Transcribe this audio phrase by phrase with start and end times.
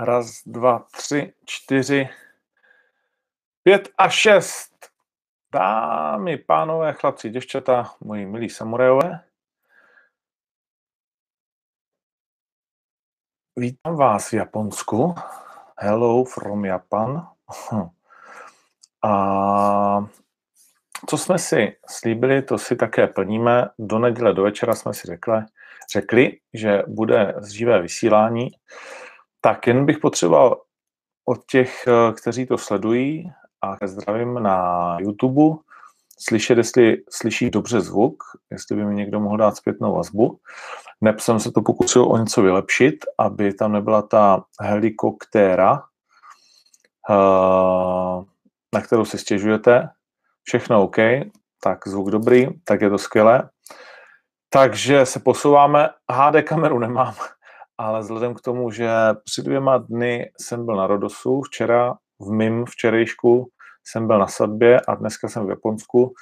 [0.00, 2.08] Raz, dva, tři, čtyři,
[3.62, 4.90] pět a šest.
[5.52, 9.20] Dámy, pánové, chlapci, děvčata, moji milí samurajové.
[13.56, 15.14] Vítám vás v Japonsku.
[15.78, 17.28] Hello from Japan.
[19.02, 20.06] A
[21.06, 23.68] co jsme si slíbili, to si také plníme.
[23.78, 25.38] Do neděle, do večera jsme si řekli,
[25.92, 28.50] řekli že bude živé vysílání.
[29.40, 30.60] Tak jen bych potřeboval
[31.24, 35.56] od těch, eh, kteří to sledují a zdravím na YouTube,
[36.18, 40.38] slyšet, jestli slyší dobře zvuk, jestli by mi někdo mohl dát zpětnou vazbu.
[41.00, 45.82] Neb jsem se to pokusil o něco vylepšit, aby tam nebyla ta helikoptéra,
[47.10, 48.24] eh,
[48.74, 49.88] na kterou si stěžujete.
[50.42, 50.96] Všechno OK,
[51.62, 53.50] tak zvuk dobrý, tak je to skvělé.
[54.50, 55.88] Takže se posouváme.
[56.10, 57.14] HD kameru nemám,
[57.78, 58.90] ale vzhledem k tomu, že
[59.24, 63.48] před dvěma dny jsem byl na Rodosu, včera v mým včerejšku
[63.84, 66.14] jsem byl na svatbě a dneska jsem v Japonsku,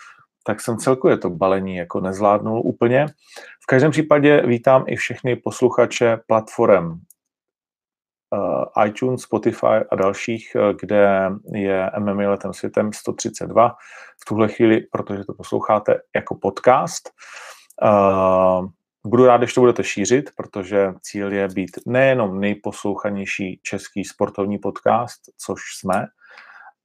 [0.47, 3.07] tak jsem celkově to balení jako nezvládnul úplně.
[3.63, 11.31] V každém případě vítám i všechny posluchače platform uh, iTunes, Spotify a dalších, uh, kde
[11.53, 13.77] je MMA letem světem 132
[14.23, 17.11] v tuhle chvíli, protože to posloucháte jako podcast.
[17.83, 18.69] Uh,
[19.07, 25.21] Budu rád, když to budete šířit, protože cíl je být nejenom nejposlouchanější český sportovní podcast,
[25.39, 26.07] což jsme,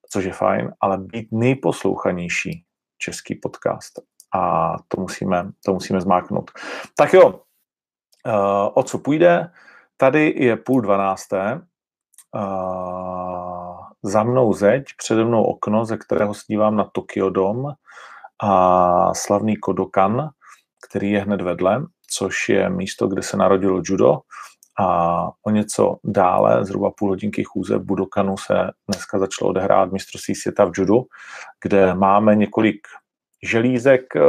[0.09, 2.65] což je fajn, ale být nejposlouchanější
[2.97, 3.99] český podcast.
[4.35, 6.51] A to musíme, to musíme zmáknout.
[6.97, 9.51] Tak jo, uh, o co půjde?
[9.97, 11.61] Tady je půl dvanácté.
[12.35, 17.65] Uh, za mnou zeď, přede mnou okno, ze kterého dívám na Tokyo Dom
[18.43, 20.29] a slavný Kodokan,
[20.87, 24.19] který je hned vedle což je místo, kde se narodilo judo.
[24.79, 28.53] A o něco dále, zhruba půl hodinky chůze v Budokanu se
[28.89, 31.05] dneska začalo odehrát mistrovství světa v judu,
[31.63, 32.87] kde máme několik
[33.43, 34.21] želízek, eh,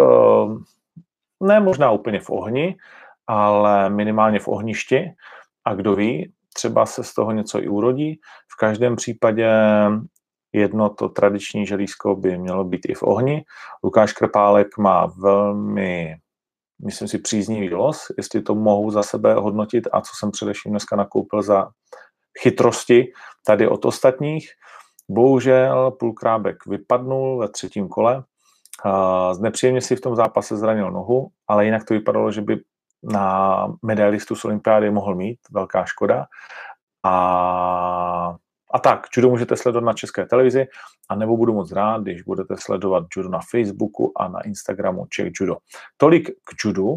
[1.43, 2.77] ne možná úplně v ohni,
[3.27, 5.11] ale minimálně v ohništi.
[5.65, 8.21] A kdo ví, třeba se z toho něco i urodí.
[8.53, 9.51] V každém případě
[10.53, 13.45] jedno to tradiční želízko by mělo být i v ohni.
[13.85, 16.17] Lukáš Krpálek má velmi
[16.85, 20.97] myslím si, příznivý los, jestli to mohu za sebe hodnotit a co jsem především dneska
[20.97, 21.69] nakoupil za
[22.41, 23.13] chytrosti
[23.47, 24.51] tady od ostatních.
[25.11, 28.25] Bohužel půlkrábek vypadnul ve třetím kole.
[29.33, 32.61] Znepříjemně si v tom zápase zranil nohu, ale jinak to vypadalo, že by
[33.03, 36.27] na medailistu z olympiády mohl mít, velká škoda.
[37.05, 38.37] A
[38.73, 40.67] a tak, judo můžete sledovat na české televizi,
[41.09, 45.33] a nebo budu moc rád, když budete sledovat judo na Facebooku a na Instagramu Czech
[45.41, 45.57] Judo.
[45.97, 46.97] Tolik k judu.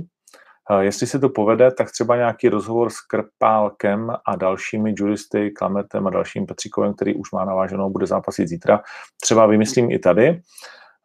[0.72, 6.08] Eh, jestli se to povede, tak třeba nějaký rozhovor s Krpálkem a dalšími judisty, Klametem
[6.08, 8.82] a dalším Petříkovem, který už má naváženou, bude zápasit zítra.
[9.22, 10.42] Třeba vymyslím i tady.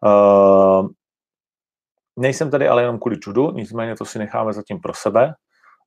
[0.06, 0.88] Uh,
[2.18, 5.34] nejsem tady ale jenom kvůli judu, nicméně to si necháme zatím pro sebe,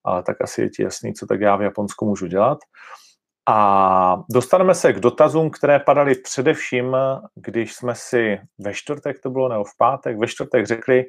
[0.04, 2.58] ale tak asi je ti jasný, co tak já v Japonsku můžu dělat.
[3.50, 6.98] A dostaneme se k dotazům, které padaly především,
[7.36, 11.06] když jsme si ve čtvrtek, to bylo nebo v pátek, ve čtvrtek řekli,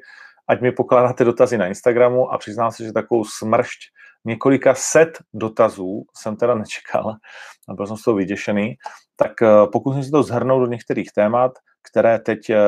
[0.47, 3.79] ať mi pokládáte dotazy na Instagramu a přiznám se, že takovou smršť
[4.25, 7.15] několika set dotazů jsem teda nečekal
[7.69, 8.75] a byl jsem z toho vyděšený,
[9.15, 11.51] tak eh, pokusím se to zhrnout do některých témat,
[11.91, 12.59] které teď eh,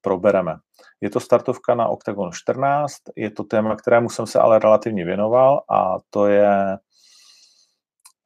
[0.00, 0.56] probereme.
[1.00, 5.62] Je to startovka na Octagon 14, je to téma, kterému jsem se ale relativně věnoval
[5.70, 6.76] a to je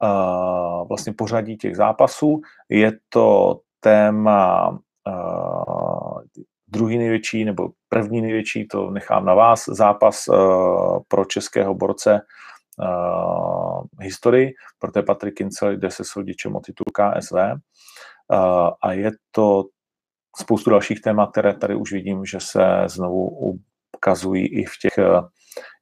[0.03, 2.41] uh, vlastně pořadí těch zápasů.
[2.69, 6.21] Je to téma uh,
[6.67, 12.21] druhý největší nebo první největší, to nechám na vás, zápas uh, pro českého borce
[12.79, 19.63] uh, historii, protože Patrik Kincel jde se soudičem o titul KSV uh, a je to
[20.39, 23.29] spoustu dalších témat, které tady už vidím, že se znovu
[23.95, 24.99] ukazují i v těch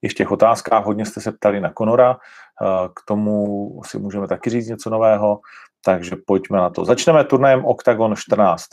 [0.02, 0.86] i v těch otázkách.
[0.86, 2.18] Hodně jste se ptali na Konora, eh,
[2.96, 5.40] k tomu si můžeme taky říct něco nového,
[5.86, 6.86] takže pojďme na to.
[6.86, 8.66] Začneme turnajem Octagon 14.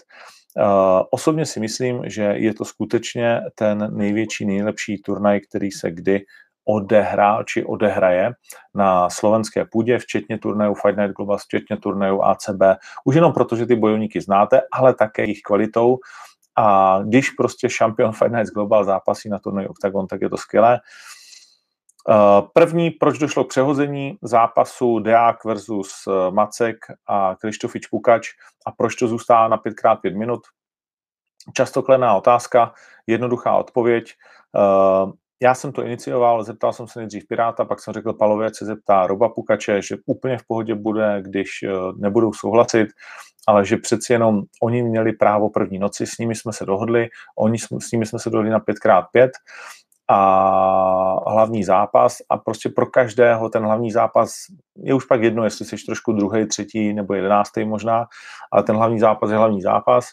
[0.58, 0.62] Eh,
[1.10, 6.24] osobně si myslím, že je to skutečně ten největší, nejlepší turnaj, který se kdy
[6.64, 8.32] odehrál či odehraje
[8.74, 12.62] na slovenské půdě, včetně turnajů Fight Night Global, včetně turnajů ACB,
[13.04, 15.98] už jenom proto, že ty bojovníky znáte, ale také jejich kvalitou
[16.56, 20.74] a když prostě šampion Fight Nights Global zápasí na turnaji Octagon, tak je to skvělé.
[20.74, 20.80] Uh,
[22.52, 28.28] první, proč došlo k přehození zápasu Deák versus uh, Macek a Krištofič Pukač
[28.66, 30.40] a proč to zůstává na 5x5 minut.
[31.56, 32.72] Často klená otázka,
[33.06, 34.12] jednoduchá odpověď.
[34.52, 35.12] Uh,
[35.42, 38.64] já jsem to inicioval, zeptal jsem se nejdřív Piráta, pak jsem řekl Palovi, ať se
[38.64, 42.88] zeptá Roba Pukače, že úplně v pohodě bude, když eh, nebudou souhlasit,
[43.48, 47.08] ale že přeci jenom oni měli právo první noci, s nimi jsme se dohodli,
[47.38, 49.30] oni, s nimi jsme se dohodli na 5x5
[50.08, 54.34] a hlavní zápas a prostě pro každého ten hlavní zápas
[54.76, 58.06] je už pak jedno, jestli jsi trošku druhý, třetí nebo jedenáctý možná,
[58.52, 60.04] ale ten hlavní zápas je hlavní zápas,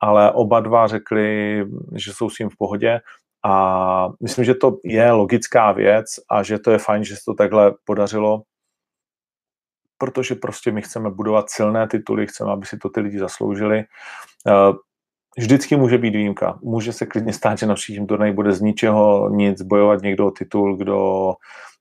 [0.00, 1.64] ale oba dva řekli,
[1.96, 3.00] že jsou s tím v pohodě
[3.44, 7.34] a myslím, že to je logická věc a že to je fajn, že se to
[7.34, 8.42] takhle podařilo,
[9.98, 13.84] protože prostě my chceme budovat silné tituly, chceme, aby si to ty lidi zasloužili.
[15.38, 16.58] Eh, vždycky může být výjimka.
[16.62, 20.30] Může se klidně stát, že na příštím turnaji bude z ničeho nic bojovat někdo o
[20.30, 21.26] titul, kdo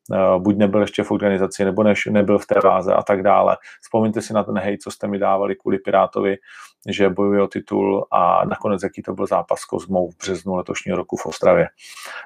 [0.10, 3.58] uh, buď nebyl ještě v organizaci, nebo než nebyl v té váze a tak dále.
[3.82, 6.38] Vzpomeňte si na ten hej, co jste mi dávali kvůli Pirátovi,
[6.90, 10.98] že bojuje o titul a nakonec jaký to byl zápas s Kozmou v březnu letošního
[10.98, 11.68] roku v Ostravě.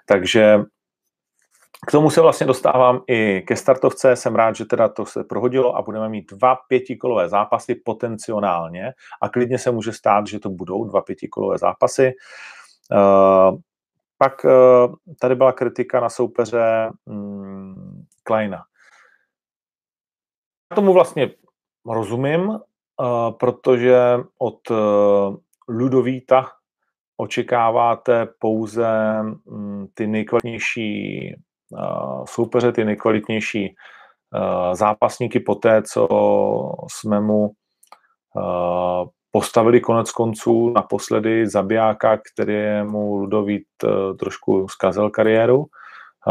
[0.05, 0.59] Takže
[1.87, 4.15] k tomu se vlastně dostávám i ke startovce.
[4.15, 9.29] Jsem rád, že teda to se prohodilo a budeme mít dva pětikolové zápasy potenciálně a
[9.29, 12.13] klidně se může stát, že to budou dva pětikolové zápasy.
[12.91, 13.59] Uh,
[14.17, 18.63] pak uh, tady byla kritika na soupeře um, Kleina.
[20.71, 21.31] Já tomu vlastně
[21.85, 22.57] rozumím, uh,
[23.39, 24.59] protože od
[25.67, 26.51] Ludovíta
[27.17, 31.35] očekáváte pouze um, ty nejkvalitnější
[32.25, 33.75] soupeře, ty nejkvalitnější
[34.73, 36.07] zápasníky po té, co
[36.91, 37.51] jsme mu
[39.31, 45.65] postavili konec konců naposledy zabijáka, který mu Ludovít e, trošku zkazil kariéru,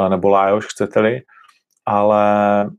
[0.08, 1.20] nebo Lájoš, chcete-li,
[1.86, 2.70] ale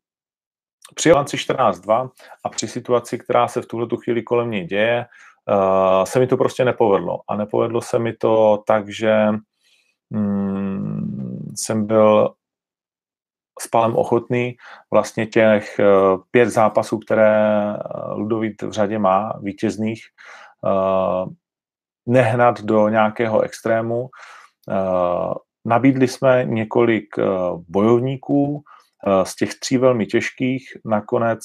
[0.96, 2.10] při bilanci 14-2
[2.46, 5.06] a při situaci, která se v tuhle chvíli kolem něj děje,
[6.04, 7.20] se mi to prostě nepovedlo.
[7.30, 9.28] A nepovedlo se mi to tak, že
[10.10, 12.34] mm, jsem byl
[13.62, 14.56] s Palem ochotný
[14.94, 15.86] vlastně těch eh,
[16.32, 17.80] pět zápasů, které eh,
[18.14, 20.02] Ludovít v řadě má, vítězných,
[20.66, 21.26] eh,
[22.06, 24.10] nehnat do nějakého extrému.
[25.66, 27.06] Nabídli jsme několik
[27.70, 28.64] bojovníků,
[29.24, 30.64] z těch tří velmi těžkých.
[30.86, 31.40] Nakonec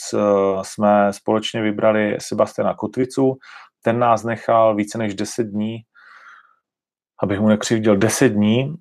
[0.62, 3.38] jsme společně vybrali Sebastiana Kotvicu,
[3.82, 5.76] ten nás nechal více než 10 dní,
[7.22, 8.74] abych mu nekřivděl 10 dní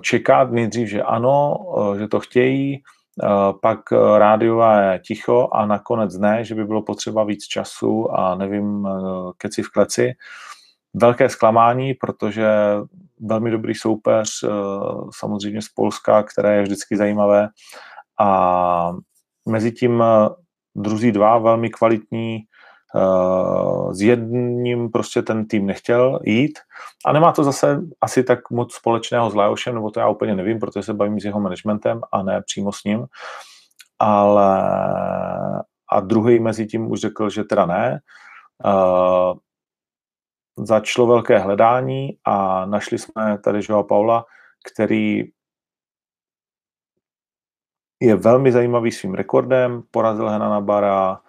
[0.00, 3.26] čekat nejdřív, že ano, eh, že to chtějí, eh,
[3.62, 8.88] pak rádiová je ticho a nakonec ne, že by bylo potřeba víc času a nevím,
[9.38, 10.12] keci v kleci.
[10.94, 12.48] Velké zklamání, protože
[13.20, 14.44] velmi dobrý soupeř,
[15.10, 17.48] samozřejmě z Polska, které je vždycky zajímavé.
[18.20, 18.92] A
[19.48, 20.04] mezi tím
[20.76, 22.38] druzí dva velmi kvalitní
[23.92, 26.58] s jedním prostě ten tým nechtěl jít.
[27.06, 30.60] A nemá to zase asi tak moc společného s Lajošem, nebo to já úplně nevím,
[30.60, 33.06] protože se bavím s jeho managementem a ne přímo s ním,
[33.98, 34.60] ale
[35.92, 38.00] a druhý mezi tím už řekl, že teda ne.
[38.64, 39.38] Uh,
[40.66, 44.24] začalo velké hledání a našli jsme tady Joao Paula,
[44.72, 45.24] který
[48.00, 51.20] je velmi zajímavý svým rekordem, porazil Henana Bara,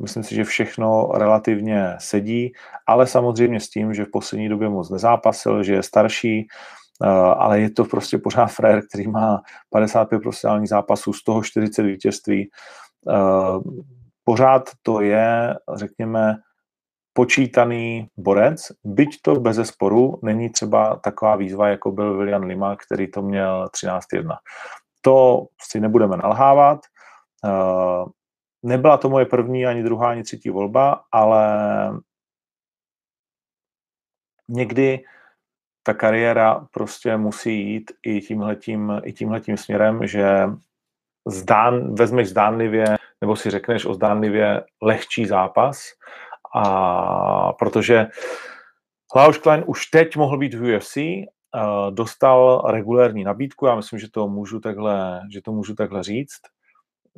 [0.00, 2.52] myslím si, že všechno relativně sedí,
[2.86, 6.46] ale samozřejmě s tím, že v poslední době moc nezápasil, že je starší,
[7.00, 11.82] uh, ale je to prostě pořád frér, který má 55 profesionálních zápasů, z toho 40
[11.82, 12.50] vítězství.
[13.06, 13.62] Uh,
[14.24, 16.36] pořád to je, řekněme,
[17.12, 23.10] počítaný borec, byť to bez sporu není třeba taková výzva, jako byl William Lima, který
[23.10, 24.36] to měl 13-1.
[25.00, 26.80] To si nebudeme nalhávat.
[28.66, 31.46] Nebyla to moje první, ani druhá, ani třetí volba, ale
[34.48, 35.04] někdy
[35.82, 40.48] ta kariéra prostě musí jít i tímhletím, i tímhletím směrem, že
[41.28, 42.84] zdán, vezmeš zdánlivě,
[43.20, 45.78] nebo si řekneš o zdánlivě lehčí zápas,
[46.54, 48.06] a protože
[49.10, 50.96] Klaus Klein už teď mohl být v UFC,
[51.90, 56.40] dostal regulérní nabídku, já myslím, že to můžu takhle, že to můžu takhle říct,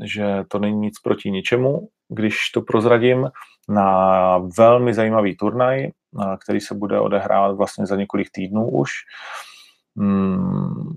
[0.04, 3.30] že to není nic proti ničemu, když to prozradím,
[3.68, 5.88] na velmi zajímavý turnaj,
[6.42, 8.90] který se bude odehrávat vlastně za několik týdnů už.
[9.96, 10.92] Hmm,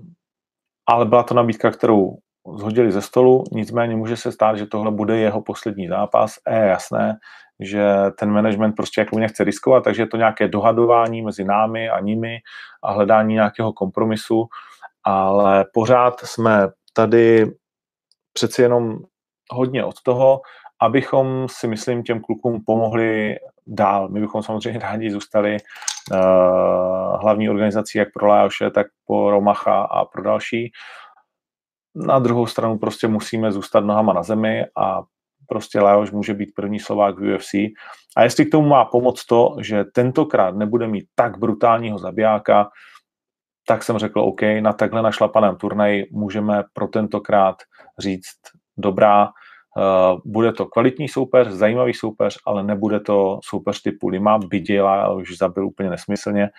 [0.88, 2.16] ale byla to nabídka, kterou
[2.56, 6.34] zhodili ze stolu, nicméně může se stát, že tohle bude jeho poslední zápas.
[6.50, 7.18] Je jasné,
[7.60, 7.86] že
[8.18, 12.38] ten management prostě jako nechce riskovat, takže je to nějaké dohadování mezi námi a nimi
[12.82, 14.44] a hledání nějakého kompromisu,
[15.04, 17.52] ale pořád jsme tady
[18.32, 18.98] přeci jenom
[19.50, 20.40] hodně od toho,
[20.82, 23.36] abychom si myslím těm klukům pomohli
[23.66, 24.08] dál.
[24.08, 25.56] My bychom samozřejmě rádi zůstali
[27.20, 30.72] hlavní organizací jak pro Lajoše, tak pro Romacha a pro další.
[31.94, 35.02] Na druhou stranu prostě musíme zůstat nohama na zemi a
[35.48, 37.54] prostě Lajoš může být první Slovák v UFC.
[38.16, 42.70] A jestli k tomu má pomoct to, že tentokrát nebude mít tak brutálního zabijáka,
[43.66, 47.56] tak jsem řekl, OK, na takhle našlapaném turnaji můžeme pro tentokrát
[47.98, 48.38] říct,
[48.76, 55.02] dobrá, uh, bude to kvalitní soupeř, zajímavý soupeř, ale nebude to soupeř typu Lima, Biděla,
[55.02, 56.50] ale už zabil úplně nesmyslně,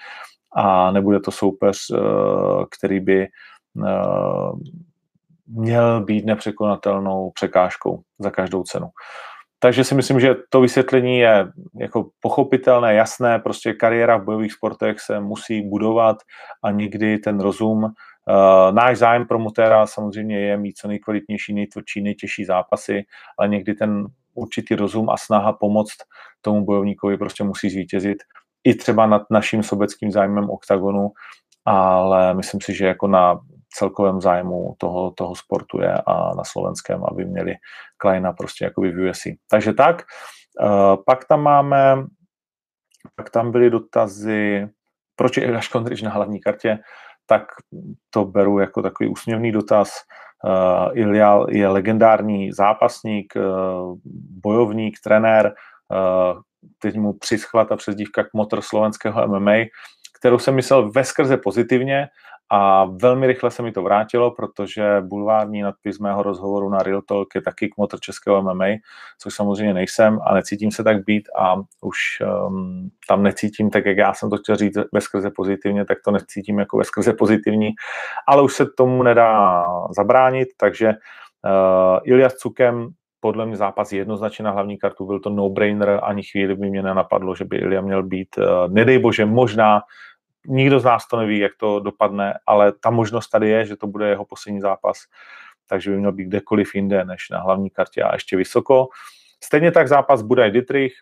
[0.55, 3.27] a nebude to soupeř, uh, který by
[3.75, 4.59] uh,
[5.47, 8.87] měl být nepřekonatelnou překážkou za každou cenu.
[9.63, 11.47] Takže si myslím, že to vysvětlení je
[11.79, 16.17] jako pochopitelné, jasné, prostě kariéra v bojových sportech se musí budovat
[16.63, 17.91] a někdy ten rozum, uh,
[18.71, 23.03] náš zájem promotéra samozřejmě je mít co nejkvalitnější, nejtvrdší, nejtěžší zápasy,
[23.37, 25.97] ale někdy ten určitý rozum a snaha pomoct
[26.41, 28.17] tomu bojovníkovi prostě musí zvítězit.
[28.63, 31.11] I třeba nad naším sobeckým zájmem oktagonu,
[31.65, 33.39] ale myslím si, že jako na
[33.73, 37.55] celkovém zájmu toho, toho sportu je a na slovenském, aby měli
[37.97, 39.23] Kleina prostě jako v UFC.
[39.49, 40.03] Takže tak,
[40.61, 41.95] uh, pak tam máme,
[43.15, 44.67] pak tam byly dotazy,
[45.15, 46.79] proč je Ilaš Kondrič na hlavní kartě,
[47.25, 47.43] tak
[48.09, 49.91] to beru jako takový úsměvný dotaz.
[50.45, 53.97] Uh, Ilja je legendární zápasník, uh,
[54.43, 55.53] bojovník, trenér,
[55.91, 56.41] uh,
[56.79, 59.55] teď mu přischla ta přezdívka motor slovenského MMA,
[60.17, 62.07] kterou jsem myslel ve skrze pozitivně,
[62.49, 67.35] a velmi rychle se mi to vrátilo, protože bulvární nadpis mého rozhovoru na Real Talk
[67.35, 68.65] je taky k motor českého MMA,
[69.19, 71.97] což samozřejmě nejsem a necítím se tak být a už
[72.47, 76.11] um, tam necítím tak, jak já jsem to chtěl říct ve skrze pozitivně, tak to
[76.11, 77.69] necítím jako ve skrze pozitivní,
[78.27, 79.63] ale už se tomu nedá
[79.95, 85.29] zabránit, takže uh, Ilja s Cukem podle mě zápas jednoznačně na hlavní kartu, byl to
[85.29, 89.81] no-brainer, ani chvíli by mě nenapadlo, že by Ilja měl být, uh, nedej bože, možná
[90.47, 93.87] nikdo z nás to neví, jak to dopadne, ale ta možnost tady je, že to
[93.87, 94.97] bude jeho poslední zápas,
[95.69, 98.87] takže by měl být kdekoliv jinde než na hlavní kartě a ještě vysoko.
[99.43, 100.93] Stejně tak zápas bude i Dietrich,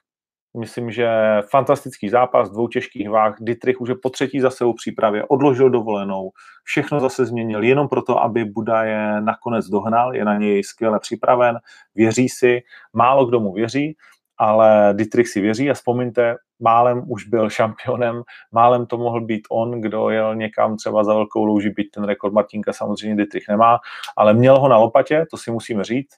[0.57, 1.09] myslím, že
[1.49, 3.35] fantastický zápas, dvou těžkých váh.
[3.39, 6.31] Dietrich už je po třetí za sebou přípravě, odložil dovolenou,
[6.63, 11.57] všechno zase změnil, jenom proto, aby Buda je nakonec dohnal, je na něj skvěle připraven,
[11.95, 12.61] věří si,
[12.93, 13.97] málo kdo mu věří,
[14.37, 19.81] ale Dietrich si věří a vzpomeňte, málem už byl šampionem, málem to mohl být on,
[19.81, 23.79] kdo jel někam třeba za velkou louži, byť ten rekord Martinka samozřejmě Dietrich nemá,
[24.17, 26.11] ale měl ho na lopatě, to si musíme říct.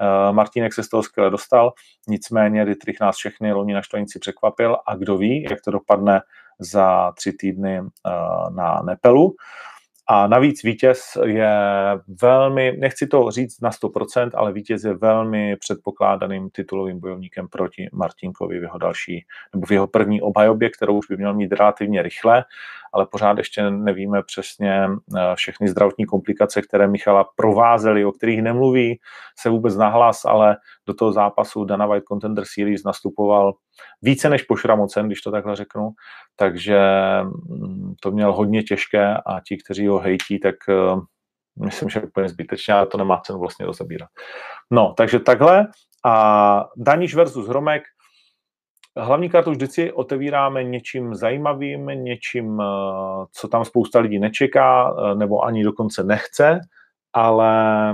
[0.00, 1.72] Uh, Martinek se z toho skvěle dostal,
[2.08, 6.20] nicméně Dietrich nás všechny loni na Štvanici překvapil a kdo ví, jak to dopadne
[6.58, 7.88] za tři týdny uh,
[8.56, 9.34] na Nepelu.
[10.08, 11.56] A navíc vítěz je
[12.22, 18.58] velmi, nechci to říct na 100%, ale vítěz je velmi předpokládaným titulovým bojovníkem proti Martinkovi
[18.58, 22.44] v jeho další, nebo v jeho první obhajobě, kterou už by měl mít relativně rychle
[22.92, 24.84] ale pořád ještě nevíme přesně
[25.16, 29.00] eh, všechny zdravotní komplikace, které Michala provázely, o kterých nemluví
[29.38, 33.52] se vůbec nahlas, ale do toho zápasu Dana White Contender Series nastupoval
[34.02, 35.90] více než pošramocen, když to takhle řeknu,
[36.36, 36.80] takže
[37.22, 41.00] mm, to měl hodně těžké a ti, kteří ho hejtí, tak eh,
[41.64, 44.08] myslím, že úplně zbytečně, ale to nemá cenu vlastně rozebírat.
[44.70, 45.66] No, takže takhle.
[46.04, 47.82] A Daniš versus Hromek,
[48.98, 52.64] Hlavní kartu vždycky otevíráme něčím zajímavým, něčím, eh,
[53.32, 56.60] co tam spousta lidí nečeká, eh, nebo ani dokonce nechce,
[57.12, 57.92] ale,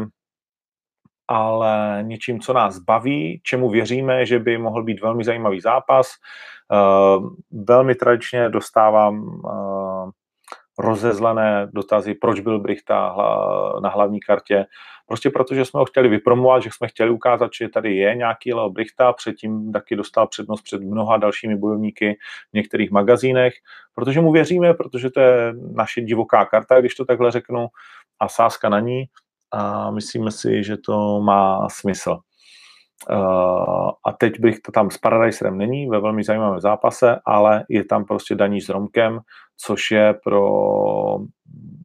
[1.28, 6.06] ale něčím, co nás baví, čemu věříme, že by mohl být velmi zajímavý zápas.
[6.73, 7.18] Eh,
[7.50, 9.42] velmi tradičně dostávám
[10.79, 13.17] rozezlené dotazy, proč byl Brichta
[13.83, 14.67] na hlavní kartě.
[15.07, 18.71] Prostě protože jsme ho chtěli vypromovat, že jsme chtěli ukázat, že tady je nějaký Leo
[18.71, 22.17] Brichta, předtím taky dostal přednost před mnoha dalšími bojovníky
[22.50, 23.55] v některých magazínech,
[23.95, 27.67] protože mu věříme, protože to je naše divoká karta, když to takhle řeknu,
[28.21, 29.05] a sázka na ní
[29.50, 32.19] a myslíme si, že to má smysl.
[33.11, 37.85] Uh, a teď bych to tam s Paradiserem není ve velmi zajímavém zápase, ale je
[37.85, 39.21] tam prostě daní s Romkem,
[39.56, 40.49] což je pro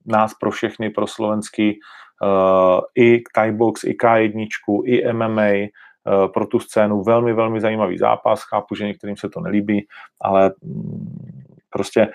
[0.06, 1.80] nás, pro všechny, pro slovenský
[2.24, 4.48] uh, i Thai box, i K1,
[4.86, 8.44] i MMA, uh, pro tu scénu velmi, velmi zajímavý zápas.
[8.44, 9.88] Chápu, že některým se to nelíbí,
[10.22, 12.08] ale mm, prostě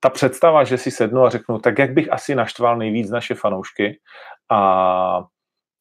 [0.00, 3.98] ta představa, že si sednu a řeknu, tak jak bych asi naštval nejvíc naše fanoušky
[4.50, 5.24] a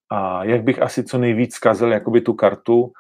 [0.10, 2.92] a jak bych asi co nejvíc zkazil jakoby tu kartu,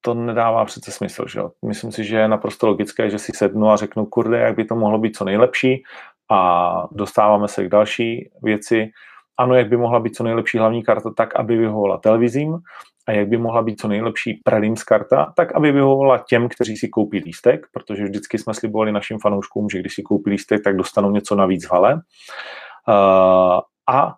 [0.00, 1.24] to nedává přece smysl.
[1.28, 1.50] Že jo?
[1.64, 4.76] Myslím si, že je naprosto logické, že si sednu a řeknu, kurde, jak by to
[4.76, 5.82] mohlo být co nejlepší
[6.30, 8.90] a dostáváme se k další věci.
[9.38, 12.58] Ano, jak by mohla být co nejlepší hlavní karta tak, aby vyhovovala televizím
[13.06, 16.88] a jak by mohla být co nejlepší prelims karta, tak aby vyhovovala těm, kteří si
[16.88, 21.10] koupí lístek, protože vždycky jsme slibovali našim fanouškům, že když si koupí lístek, tak dostanou
[21.10, 21.94] něco navíc v hale.
[21.94, 24.14] Uh, a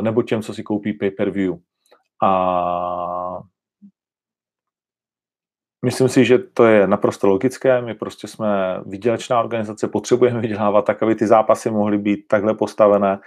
[0.00, 1.56] nebo těm, co si koupí pay-per-view.
[2.22, 3.38] A
[5.84, 7.82] Myslím si, že to je naprosto logické.
[7.82, 13.18] My prostě jsme výdělečná organizace, potřebujeme vydělávat tak, aby ty zápasy mohly být takhle postavené,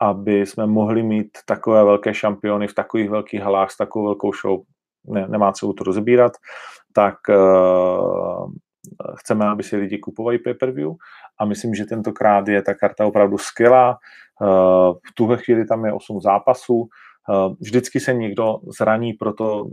[0.00, 4.60] aby jsme mohli mít takové velké šampiony v takových velkých halách s takovou velkou show.
[5.06, 6.32] Ne, nemá co to rozebírat.
[6.92, 8.52] Tak uh,
[9.16, 10.92] chceme, aby si lidi kupovali pay-per-view
[11.40, 13.98] a myslím, že tentokrát je ta karta opravdu skvělá.
[14.40, 14.48] Uh,
[14.94, 16.74] v tuhle chvíli tam je 8 zápasů.
[16.74, 19.66] Uh, vždycky se někdo zraní, proto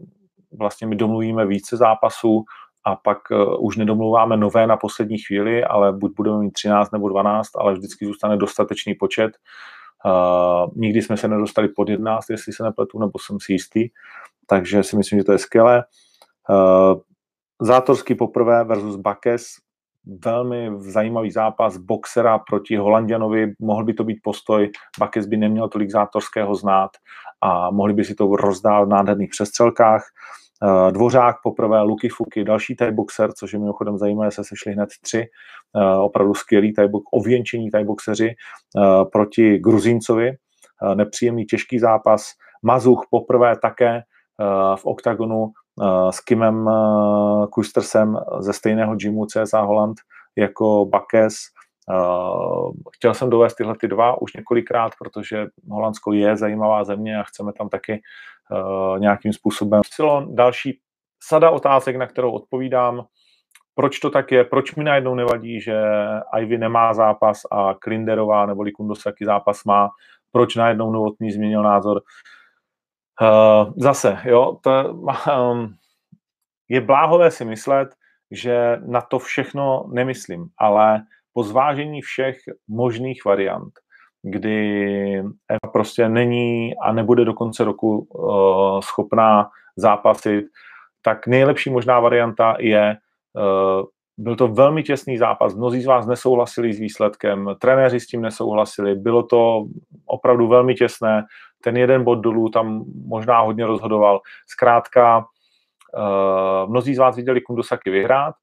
[0.60, 2.44] vlastně my domluvíme více zápasů
[2.86, 7.10] a pak uh, už nedomluváme nové na poslední chvíli, ale buď budeme mít 13 nebo
[7.10, 9.32] 12, ale vždycky zůstane dostatečný počet.
[10.06, 13.90] Uh, nikdy jsme se nedostali pod 11, jestli se nepletu, nebo jsem si jistý.
[14.48, 15.84] Takže si myslím, že to je skvělé.
[16.50, 17.02] Uh,
[17.64, 19.46] Zátorský poprvé versus Bakes,
[20.26, 25.92] velmi zajímavý zápas boxera proti Holandianovi, mohl by to být postoj, Bakes by neměl tolik
[25.92, 26.90] zátorského znát
[27.42, 30.04] a mohli by si to rozdát v nádherných přestřelkách.
[30.64, 35.26] Eh, Dvořák poprvé, Luky Fuky, další boxer, což je mimochodem zajímavé, se sešli hned tři,
[35.76, 40.32] eh, opravdu skvělý tajbox, ověnčení tajboxeři eh, proti Gruzíncovi,
[40.96, 42.32] nepříjemný těžký zápas.
[42.64, 44.02] Mazuch poprvé také
[44.76, 45.52] v oktagonu
[46.10, 46.70] s Kimem
[47.52, 49.98] Kustersem ze stejného gymu CSA Holland
[50.38, 51.34] jako Bakes.
[52.96, 57.54] Chtěl jsem dovést tyhle ty dva už několikrát, protože Holandsko je zajímavá země a chceme
[57.54, 58.02] tam taky
[58.98, 59.82] nějakým způsobem.
[60.30, 60.80] Další
[61.24, 63.06] sada otázek, na kterou odpovídám.
[63.76, 64.44] Proč to tak je?
[64.44, 65.82] Proč mi najednou nevadí, že
[66.40, 69.90] Ivy nemá zápas a Klinderová nebo Kundosaki zápas má?
[70.32, 71.98] Proč najednou Novotný změnil názor?
[71.98, 72.02] Uh,
[73.76, 74.94] zase, jo, to,
[75.52, 75.76] um,
[76.70, 77.90] je bláhové si myslet,
[78.32, 82.38] že na to všechno nemyslím, ale po zvážení všech
[82.68, 83.74] možných variant
[84.24, 85.18] kdy
[85.50, 90.46] Eva prostě není a nebude do konce roku uh, schopná zápasit,
[91.02, 92.98] tak nejlepší možná varianta je,
[93.34, 93.86] uh,
[94.18, 98.96] byl to velmi těsný zápas, mnozí z vás nesouhlasili s výsledkem, trenéři s tím nesouhlasili,
[98.96, 99.66] bylo to
[100.06, 101.24] opravdu velmi těsné,
[101.64, 104.22] ten jeden bod dolů tam možná hodně rozhodoval.
[104.48, 108.36] Zkrátka, uh, mnozí z vás viděli Kundosaki vyhrát,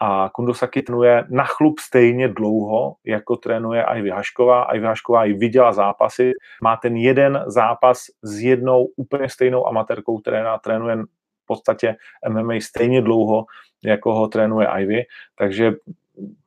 [0.00, 4.74] a Kundosaki trénuje na chlup stejně dlouho, jako trénuje Ivy Hašková.
[4.74, 6.32] Ivy Hašková i viděla zápasy.
[6.62, 10.96] Má ten jeden zápas s jednou úplně stejnou amatérkou, která trénuje
[11.42, 11.96] v podstatě
[12.28, 13.44] MMA stejně dlouho,
[13.84, 15.02] jako ho trénuje Ivy.
[15.38, 15.72] Takže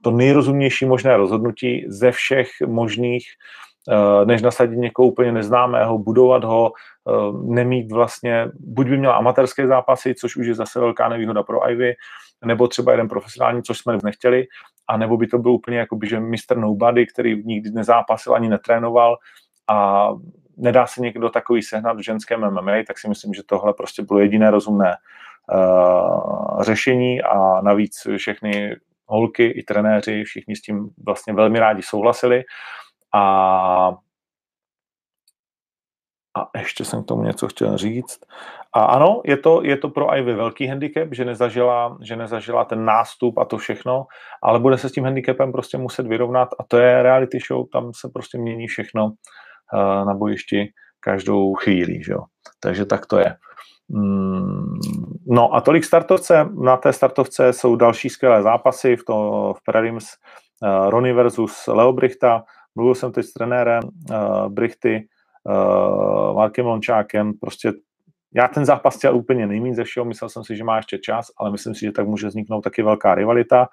[0.01, 3.68] to nejrozumnější možné rozhodnutí ze všech možných eh,
[4.25, 7.11] než nasadit někoho úplně neznámého, budovat ho, eh,
[7.53, 11.93] nemít vlastně, buď by měl amatérské zápasy, což už je zase velká nevýhoda pro Ivy,
[12.45, 14.47] nebo třeba jeden profesionální, což jsme nechtěli,
[14.87, 16.57] a nebo by to byl úplně jako by, že Mr.
[16.57, 19.17] Nobody, který nikdy nezápasil ani netrénoval
[19.69, 20.09] a
[20.57, 24.19] nedá se někdo takový sehnat v ženském MMA, tak si myslím, že tohle prostě bylo
[24.19, 24.95] jediné rozumné
[25.53, 28.75] uh, řešení a navíc všechny
[29.05, 32.43] holky i trenéři, všichni s tím vlastně velmi rádi souhlasili
[33.13, 33.97] a
[36.37, 38.19] a ještě jsem k tomu něco chtěl říct.
[38.73, 42.85] A ano, je to, je to pro Ivy velký handicap, že nezažila, že nezažila ten
[42.85, 44.05] nástup a to všechno,
[44.43, 47.91] ale bude se s tím handicapem prostě muset vyrovnat a to je reality show, tam
[47.93, 50.67] se prostě mění všechno uh, na bojišti
[50.99, 52.23] každou chvíli, že jo.
[52.59, 53.35] Takže tak to je.
[53.89, 54.79] Mm,
[55.27, 56.49] no a tolik startovce.
[56.63, 60.05] Na té startovce jsou další skvělé zápasy v, to, v prelims.
[60.61, 62.43] Uh, Ronnie versus Leo Brichta.
[62.75, 65.07] Mluvil jsem teď s trenérem uh, Brichty,
[65.43, 67.33] uh, Markem Lončákem.
[67.33, 67.73] Prostě
[68.35, 71.27] já ten zápas chtěl úplně nejméně ze všeho, myslel jsem si, že má ještě čas,
[71.37, 73.67] ale myslím si, že tak může vzniknout taky velká rivalita.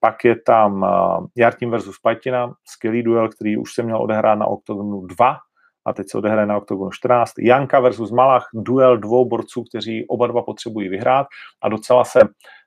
[0.00, 4.46] Pak je tam uh, Jartim versus Pajtina, skvělý duel, který už se měl odehrát na
[4.46, 5.36] Octagonu 2
[5.84, 7.32] a teď se odehraje na Octagonu 14.
[7.38, 11.26] Janka versus Malach, duel dvou borců, kteří oba dva potřebují vyhrát
[11.62, 12.20] a docela se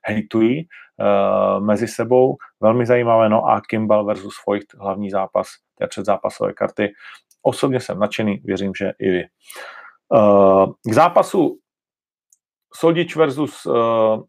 [0.06, 0.68] hejtují
[1.60, 2.36] mezi sebou.
[2.60, 3.28] Velmi zajímavé.
[3.28, 6.92] No a Kimball versus Foyt, hlavní zápas té předzápasové karty.
[7.42, 9.24] Osobně jsem nadšený, věřím, že i vy.
[10.08, 11.58] Uh, k zápasu
[12.74, 14.22] Sodič versus uh,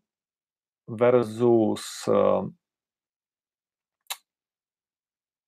[0.88, 2.10] versus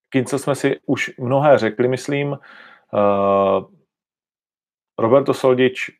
[0.10, 2.38] Kince jsme si už mnohé řekli, myslím.
[4.99, 5.91] Roberto Soldič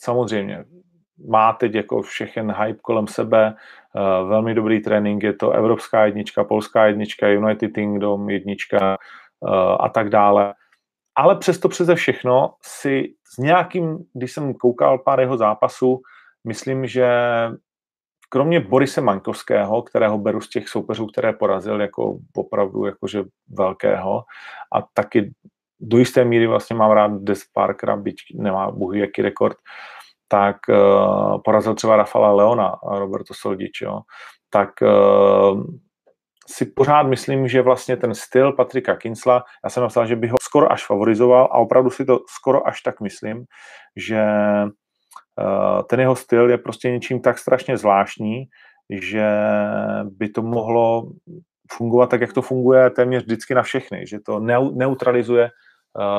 [0.00, 0.64] samozřejmě
[1.28, 3.54] má teď jako všechen hype kolem sebe,
[3.94, 8.98] uh, velmi dobrý trénink, je to evropská jednička, polská jednička, United Kingdom jednička
[9.40, 10.54] uh, a tak dále.
[11.14, 16.02] Ale přesto přeze všechno si s nějakým, když jsem koukal pár jeho zápasů,
[16.44, 17.08] myslím, že
[18.28, 24.24] kromě Borise Maňkovského, kterého beru z těch soupeřů, které porazil jako opravdu jakože velkého
[24.74, 25.32] a taky
[25.80, 29.56] do jisté míry vlastně mám rád Des Parkera, byť nemá bohu jaký rekord,
[30.32, 34.00] tak uh, porazil třeba Rafala Leona a Roberto Soldič, jo.
[34.50, 35.62] tak uh,
[36.48, 40.36] si pořád myslím, že vlastně ten styl Patrika Kinsla, já jsem napsal, že bych ho
[40.42, 43.44] skoro až favorizoval a opravdu si to skoro až tak myslím,
[43.96, 44.24] že
[45.40, 48.44] uh, ten jeho styl je prostě něčím tak strašně zvláštní,
[48.90, 49.28] že
[50.04, 51.12] by to mohlo
[51.72, 54.40] fungovat tak, jak to funguje téměř vždycky na všechny, že to
[54.74, 55.50] neutralizuje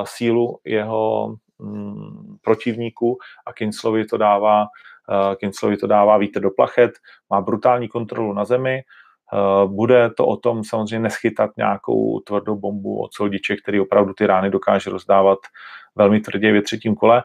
[0.03, 1.35] sílu jeho
[2.41, 6.91] protivníků a Kinslovi to dává uh, Kinslovi to dává vítr do plachet,
[7.29, 8.81] má brutální kontrolu na zemi,
[9.33, 14.27] uh, bude to o tom samozřejmě neschytat nějakou tvrdou bombu od soldiče, který opravdu ty
[14.27, 15.39] rány dokáže rozdávat
[15.95, 17.23] velmi tvrdě ve třetím kole.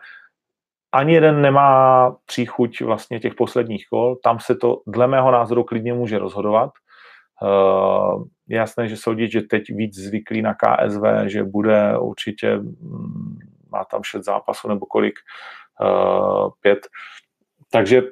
[0.92, 5.94] Ani jeden nemá příchuť vlastně těch posledních kol, tam se to dle mého názoru klidně
[5.94, 6.70] může rozhodovat.
[7.42, 13.38] Uh, je jasné, že Soldič je teď víc zvyklý na KSV, že bude určitě, mm,
[13.72, 15.14] má tam šest zápasů nebo kolik,
[15.81, 16.78] uh, pět.
[17.70, 18.02] Takže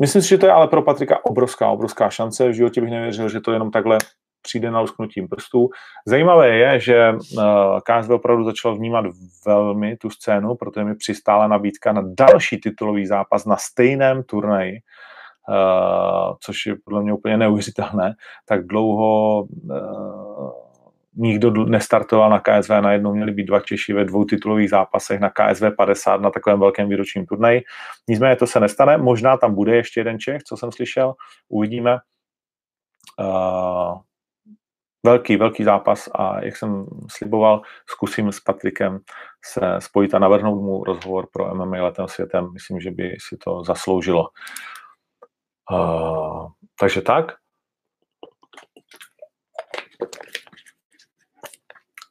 [0.00, 2.48] myslím si, že to je ale pro Patrika obrovská, obrovská šance.
[2.48, 3.98] V životě bych nevěřil, že to jenom takhle
[4.42, 5.70] přijde na lusknutím prstů.
[6.06, 7.44] Zajímavé je, že uh,
[7.80, 9.04] KSV opravdu začalo vnímat
[9.46, 14.72] velmi tu scénu, protože mi přistála nabídka na další titulový zápas na stejném turnaji,
[15.48, 18.14] uh, což je podle mě úplně neuvěřitelné,
[18.46, 20.50] tak dlouho uh,
[21.16, 25.64] nikdo nestartoval na KSV, najednou měli být dva Češi ve dvou titulových zápasech na KSV
[25.76, 27.62] 50 na takovém velkém výročním turnaji.
[28.08, 31.14] Nicméně to se nestane, možná tam bude ještě jeden Čech, co jsem slyšel,
[31.48, 31.98] uvidíme.
[33.20, 33.98] Uh,
[35.06, 38.98] velký, velký zápas a jak jsem sliboval, zkusím s Patrikem
[39.44, 42.52] se spojit a navrhnout mu rozhovor pro MMA letem světem.
[42.52, 44.28] Myslím, že by si to zasloužilo.
[45.72, 46.46] Uh,
[46.80, 47.32] takže tak.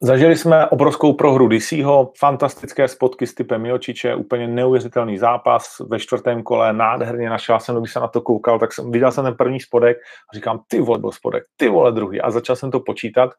[0.04, 6.44] Zažili jsme obrovskou prohru DCho, fantastické spotky s typem Miočiče, úplně neuvěřitelný zápas ve čtvrtém
[6.44, 9.60] kole, nádherně našel jsem, když jsem na to koukal, tak jsem viděl jsem ten první
[9.60, 13.30] spodek a říkám, ty vole, byl spodek, ty vole druhý a začal jsem to počítat.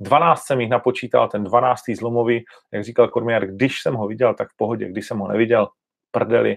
[0.00, 1.80] 12 jsem jich napočítal, ten 12.
[1.98, 5.68] zlomový, jak říkal Kormier, když jsem ho viděl, tak v pohodě, když jsem ho neviděl,
[6.10, 6.56] prdeli.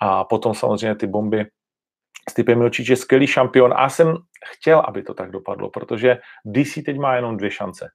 [0.00, 1.46] A potom samozřejmě ty bomby
[2.30, 6.78] s typem Milčič je skvělý šampion a jsem chtěl, aby to tak dopadlo, protože DC
[6.86, 7.88] teď má jenom dvě šance.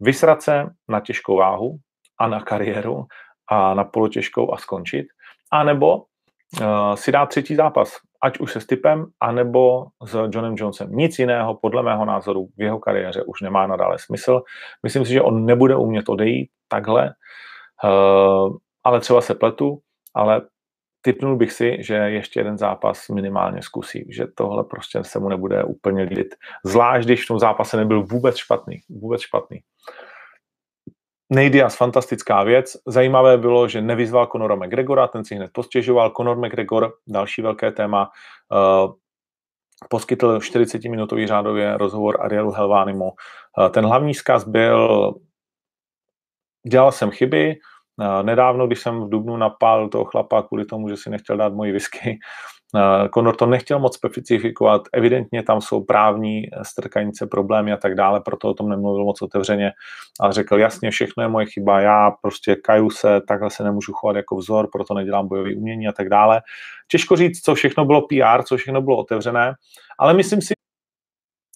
[0.00, 1.76] Vysrat se na těžkou váhu
[2.18, 3.06] a na kariéru
[3.48, 5.06] a na polotěžkou a skončit,
[5.52, 10.92] anebo uh, si dát třetí zápas, ať už se Stipem, anebo s Johnem Jonesem.
[10.92, 14.42] Nic jiného, podle mého názoru, v jeho kariéře už nemá nadále smysl.
[14.82, 17.14] Myslím si, že on nebude umět odejít takhle,
[17.84, 19.78] uh, ale třeba se pletu,
[20.14, 20.42] ale
[21.00, 25.64] typnul bych si, že ještě jeden zápas minimálně zkusí, že tohle prostě se mu nebude
[25.64, 26.34] úplně líbit.
[26.64, 29.60] Zvlášť, když v tom zápase nebyl vůbec špatný, vůbec špatný.
[31.32, 32.76] Nejdias, fantastická věc.
[32.86, 36.10] Zajímavé bylo, že nevyzval Conora McGregora, ten si hned postěžoval.
[36.16, 38.10] Conor McGregor, další velké téma,
[38.52, 38.92] uh,
[39.88, 43.04] poskytl 40-minutový řádově rozhovor Arielu Helvánimu.
[43.04, 45.14] Uh, ten hlavní zkaz byl,
[46.68, 47.56] dělal jsem chyby,
[48.22, 51.72] Nedávno, když jsem v Dubnu napál toho chlapa kvůli tomu, že si nechtěl dát moji
[51.72, 52.18] whisky,
[53.14, 58.48] Conor to nechtěl moc specifikovat, evidentně tam jsou právní strkanice, problémy a tak dále, proto
[58.48, 59.72] o tom nemluvil moc otevřeně,
[60.20, 64.16] ale řekl jasně, všechno je moje chyba, já prostě kaju se, takhle se nemůžu chovat
[64.16, 66.40] jako vzor, proto nedělám bojové umění a tak dále.
[66.90, 69.54] Těžko říct, co všechno bylo PR, co všechno bylo otevřené,
[69.98, 70.54] ale myslím si,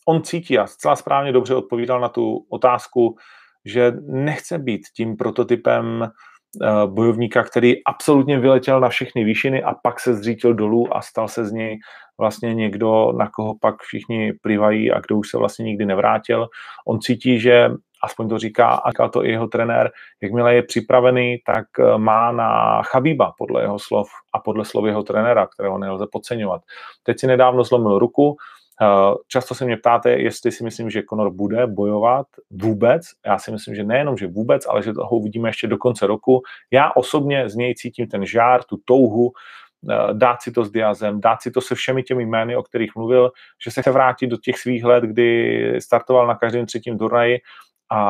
[0.06, 3.16] on cítí a zcela správně dobře odpovídal na tu otázku,
[3.64, 6.10] že nechce být tím prototypem Eh,
[6.86, 11.44] bojovníka, který absolutně vyletěl na všechny výšiny a pak se zřítil dolů a stal se
[11.44, 11.78] z něj
[12.18, 16.48] vlastně někdo, na koho pak všichni plivají a kdo už se vlastně nikdy nevrátil.
[16.86, 17.70] On cítí, že
[18.04, 19.90] aspoň to říká, a říká to i jeho trenér,
[20.22, 25.02] jakmile je připravený, tak eh, má na Chabíba podle jeho slov a podle slov jeho
[25.02, 26.62] trenéra, kterého nelze podceňovat.
[27.02, 28.63] Teď si nedávno zlomil ruku, Eh,
[29.28, 33.02] často se mě ptáte, jestli si myslím, že Conor bude bojovat vůbec.
[33.26, 36.42] Já si myslím, že nejenom, že vůbec, ale že toho uvidíme ještě do konce roku.
[36.70, 39.32] Já osobně z něj cítím ten žár, tu touhu,
[39.90, 42.96] eh, dát si to s Diazem, dát si to se všemi těmi jmény, o kterých
[42.96, 43.32] mluvil,
[43.64, 47.38] že se chce vrátit do těch svých let, kdy startoval na každém třetím turnaji
[47.92, 48.00] a,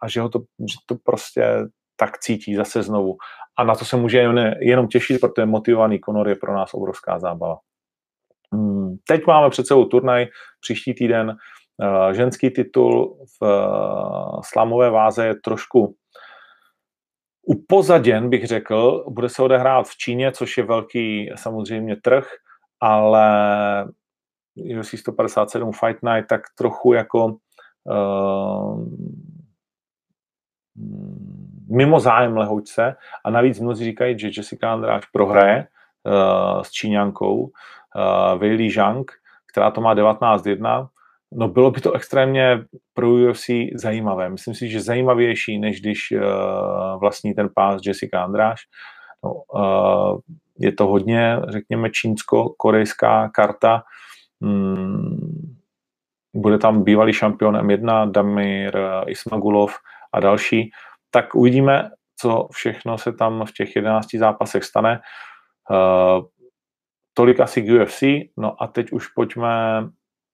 [0.00, 1.44] a že ho to, že to prostě
[1.96, 3.16] tak cítí zase znovu.
[3.56, 7.18] A na to se může jen, jenom těšit, protože motivovaný Conor je pro nás obrovská
[7.18, 7.56] zábava.
[9.06, 10.26] Teď máme před sebou turnaj,
[10.60, 11.36] příští týden
[11.76, 15.96] uh, ženský titul v uh, slamové váze je trošku
[17.42, 19.04] upozaděn, bych řekl.
[19.08, 22.28] Bude se odehrát v Číně, což je velký samozřejmě trh,
[22.80, 23.28] ale
[24.78, 27.36] UFC 157 Fight Night tak trochu jako
[27.84, 28.84] uh,
[31.70, 35.66] mimo zájem lehoučce a navíc mnozí říkají, že Jessica Andráš prohraje
[36.62, 37.50] s Číňankou uh,
[38.38, 39.10] Weili Zhang,
[39.52, 40.88] která to má 19-1.
[41.32, 44.28] No bylo by to extrémně pro UFC zajímavé.
[44.28, 48.60] Myslím si, že zajímavější, než když uh, vlastní ten pás Jessica Andráš.
[49.24, 49.32] No,
[50.58, 53.82] je to hodně, řekněme, čínsko-korejská karta.
[54.42, 55.56] Hmm,
[56.34, 59.74] bude tam bývalý šampion M1 Damir Ismagulov
[60.12, 60.70] a další
[61.10, 61.90] tak uvidíme,
[62.20, 65.00] co všechno se tam v těch 11 zápasech stane.
[65.70, 66.24] Uh,
[67.14, 68.02] tolik asi k UFC.
[68.36, 69.88] No a teď už pojďme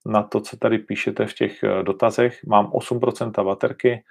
[0.07, 2.45] na to, co tady píšete v těch eh, dotazech.
[2.47, 4.05] Mám 8% baterky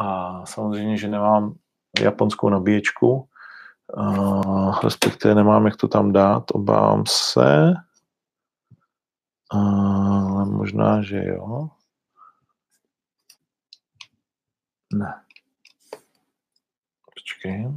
[0.00, 1.54] a samozřejmě, že nemám
[2.00, 3.28] japonskou nabíječku,
[3.96, 7.72] uh, respektive nemám, jak to tam dát, obávám se.
[9.54, 11.68] Uh, možná, že jo.
[14.94, 15.14] Ne.
[17.14, 17.72] Počkej.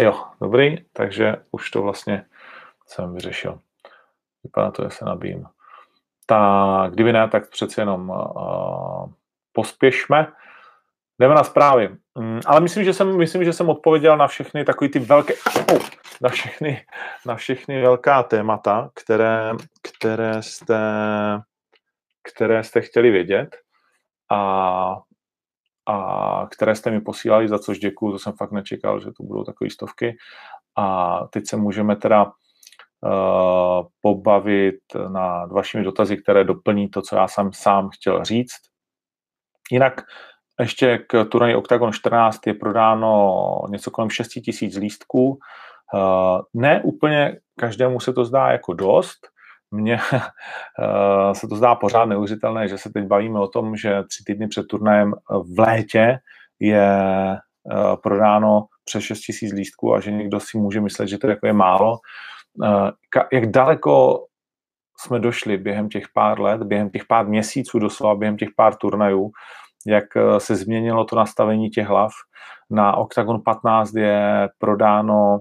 [0.00, 2.24] Jo, dobrý, takže už to vlastně
[2.86, 3.60] jsem vyřešil.
[4.44, 5.46] Vypadá to, že se nabíjím.
[6.26, 9.10] Tak, kdyby ne, tak přeci jenom uh,
[9.52, 10.32] pospěšme.
[11.18, 11.96] Jdeme na zprávy.
[12.14, 15.34] Um, ale myslím, že jsem, myslím, že jsem odpověděl na všechny takové ty velké,
[15.72, 15.88] oh,
[16.20, 16.86] na všechny,
[17.26, 20.78] na všechny velká témata, které, které jste,
[22.32, 23.56] které jste chtěli vědět
[24.30, 25.00] a,
[25.86, 29.44] a které jste mi posílali, za což děkuju, to jsem fakt nečekal, že to budou
[29.44, 30.16] takové stovky.
[30.76, 37.28] A teď se můžeme teda uh, pobavit nad vašimi dotazy, které doplní to, co já
[37.28, 38.60] jsem sám chtěl říct.
[39.70, 40.02] Jinak
[40.60, 45.38] ještě k turnaji Octagon 14 je prodáno něco kolem 6 tisíc lístků.
[45.94, 49.18] Uh, ne úplně každému se to zdá jako dost,
[49.70, 54.24] mně eh, se to zdá pořád neuvěřitelné, že se teď bavíme o tom, že tři
[54.26, 55.14] týdny před turnajem
[55.54, 56.18] v létě
[56.60, 56.92] je
[57.32, 61.46] eh, prodáno přes 6 tisíc lístků a že někdo si může myslet, že to jako
[61.46, 61.98] je málo.
[62.64, 62.90] Eh,
[63.32, 64.26] jak daleko
[64.98, 69.30] jsme došli během těch pár let, během těch pár měsíců doslova, během těch pár turnajů,
[69.86, 70.04] jak
[70.38, 72.12] se změnilo to nastavení těch hlav.
[72.70, 75.40] Na Octagon 15 je prodáno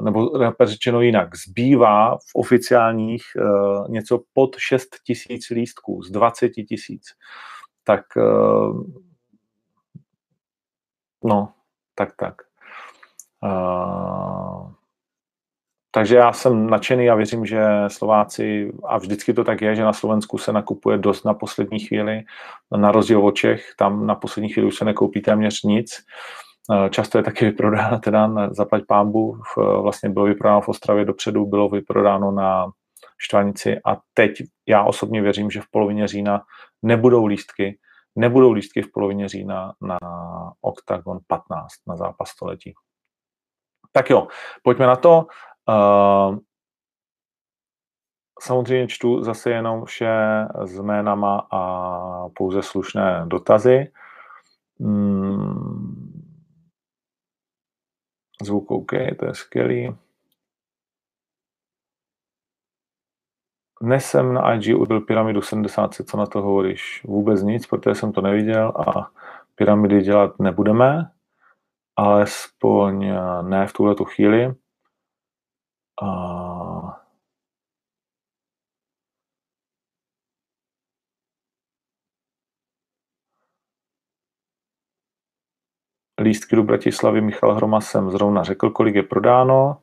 [0.00, 0.30] nebo
[0.62, 7.02] řečeno jinak, zbývá v oficiálních uh, něco pod 6 tisíc lístků z 20 tisíc.
[7.84, 8.82] Tak uh,
[11.24, 11.52] no,
[11.94, 12.34] tak tak.
[15.90, 19.92] Takže já jsem nadšený a věřím, že Slováci, a vždycky to tak je, že na
[19.92, 22.22] Slovensku se nakupuje dost na poslední chvíli,
[22.76, 25.92] na rozdíl od Čech, tam na poslední chvíli už se nekoupí téměř nic.
[25.92, 26.47] Uh, Eh,
[26.90, 31.68] často je taky vyprodána teda na zaplať pámbu, vlastně bylo vyprodáno v Ostravě dopředu, bylo
[31.68, 32.66] vyprodáno na
[33.18, 34.32] Štvanici a teď
[34.66, 36.42] já osobně věřím, že v polovině října
[36.82, 37.78] nebudou lístky,
[38.16, 39.98] nebudou lístky v polovině října na
[40.60, 42.74] Octagon 15, na zápas století.
[43.92, 44.28] Tak jo,
[44.62, 45.26] pojďme na to.
[45.68, 46.38] Uh,
[48.40, 51.62] samozřejmě čtu zase jenom vše s jménama a
[52.28, 53.92] pouze slušné dotazy.
[54.80, 55.87] Hmm,
[58.42, 59.96] Zvuk OK, to je skvělý.
[63.82, 67.04] Dnes jsem na IG udělal pyramidu 70, co na to hovoríš?
[67.04, 69.10] Vůbec nic, protože jsem to neviděl a
[69.54, 71.10] pyramidy dělat nebudeme,
[71.96, 74.54] alespoň ne v tuhle tu chvíli.
[76.02, 76.57] A
[86.18, 89.78] lístky do Bratislavy Michal Hroma jsem zrovna řekl, kolik je prodáno.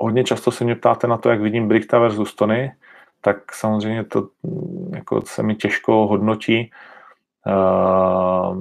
[0.00, 2.72] Hodně často se mě ptáte na to, jak vidím Brichta versus Tony,
[3.20, 6.70] tak samozřejmě to mm, jako se mi těžko hodnotí.
[7.46, 8.56] Uh,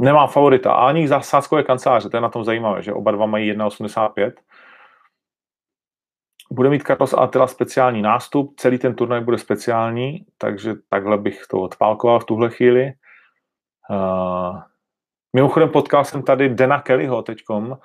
[0.00, 0.72] nemám favorita.
[0.72, 4.32] Ani zásázkové kanceláře, to je na tom zajímavé, že oba dva mají 1,85
[6.52, 11.60] bude mít Carlos Attila speciální nástup, celý ten turnaj bude speciální, takže takhle bych to
[11.60, 12.92] odpálkoval v tuhle chvíli.
[13.90, 14.60] Uh,
[15.36, 17.76] mimochodem potkal jsem tady Dena Kellyho teďkom, uh,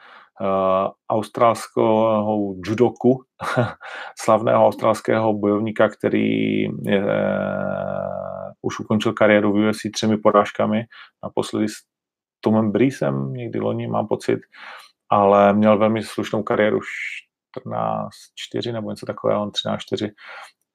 [1.09, 3.23] australského judoku,
[4.19, 7.09] slavného australského bojovníka, který je, uh,
[8.61, 10.83] už ukončil kariéru v UFC třemi porážkami,
[11.23, 11.65] naposledy
[12.39, 14.39] Tomem Breesem někdy loni, mám pocit,
[15.09, 16.79] ale měl velmi slušnou kariéru
[17.67, 20.11] 14-4 nebo něco takového, on 13-4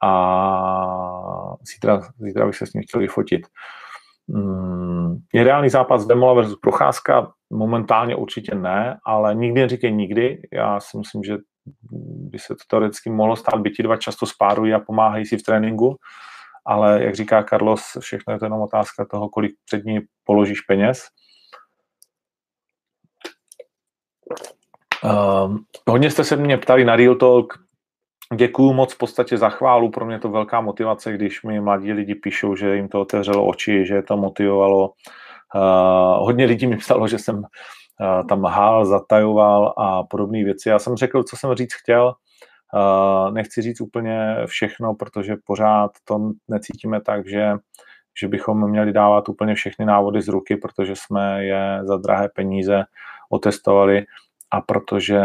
[0.03, 3.47] a zítra, zítra bych se s ním chtěl vyfotit.
[4.29, 7.33] Mm, je reálný zápas Demola versus Procházka?
[7.51, 10.43] Momentálně určitě ne, ale nikdy neříkej nikdy.
[10.53, 11.37] Já si myslím, že
[12.31, 15.43] by se to teoreticky mohlo stát, by ti dva často spárují a pomáhají si v
[15.43, 15.97] tréninku,
[16.67, 21.09] ale jak říká Carlos, všechno je to jenom otázka toho, kolik před ní položíš peněz.
[25.05, 25.57] Uh,
[25.89, 27.69] hodně jste se mě ptali na Real Talk,
[28.37, 32.15] Děkuju moc v podstatě za chválu, pro mě to velká motivace, když mi mladí lidi
[32.15, 34.93] píšou, že jim to otevřelo oči, že je to motivovalo.
[35.55, 40.69] Uh, hodně lidí mi psalo, že jsem uh, tam hál, zatajoval a podobné věci.
[40.69, 42.15] Já jsem řekl, co jsem říct chtěl.
[42.75, 47.53] Uh, nechci říct úplně všechno, protože pořád to necítíme tak, že,
[48.21, 52.85] že bychom měli dávat úplně všechny návody z ruky, protože jsme je za drahé peníze
[53.31, 54.05] otestovali
[54.51, 55.21] a protože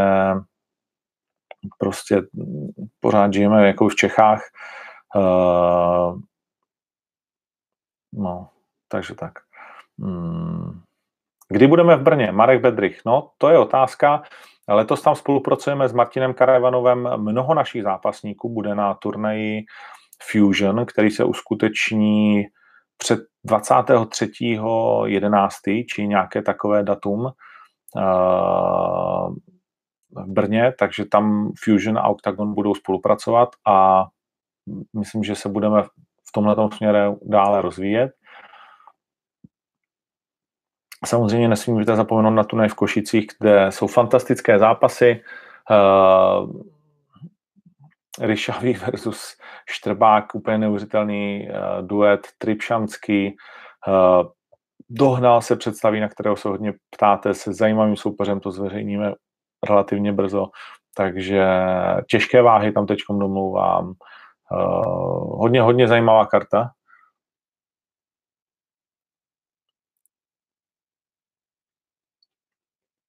[1.79, 2.21] prostě
[2.99, 4.41] pořád žijeme jako v Čechách.
[5.15, 6.19] Uh,
[8.13, 8.49] no,
[8.87, 9.33] takže tak.
[9.99, 10.81] Hmm.
[11.49, 12.31] Kdy budeme v Brně?
[12.31, 13.01] Marek Bedrich.
[13.05, 14.23] No, to je otázka.
[14.67, 17.09] Letos tam spolupracujeme s Martinem Karajvanovem.
[17.17, 19.65] Mnoho našich zápasníků bude na turnaji
[20.31, 22.45] Fusion, který se uskuteční
[22.97, 27.31] před 23.11., či nějaké takové datum.
[27.95, 29.35] Uh,
[30.15, 34.05] v Brně, takže tam Fusion a Octagon budou spolupracovat a
[34.93, 35.83] myslím, že se budeme
[36.27, 38.11] v tomhle směru dále rozvíjet.
[41.05, 45.23] Samozřejmě nesmíte zapomenout na tunaj v Košicích, kde jsou fantastické zápasy.
[45.71, 46.61] Uh,
[48.21, 49.37] Ryšavý versus
[49.69, 53.35] Štrbák, úplně neuvěřitelný uh, duet, Tripšanský,
[53.87, 54.27] uh,
[54.93, 59.13] dohnal se představí, na kterého se hodně ptáte, se zajímavým soupeřem, to zveřejníme
[59.69, 60.47] relativně brzo,
[60.95, 61.45] takže
[62.09, 63.93] těžké váhy tam teď domlouvám.
[64.51, 66.71] Uh, hodně, hodně zajímavá karta.